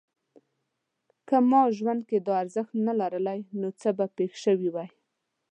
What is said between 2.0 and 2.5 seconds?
کې دا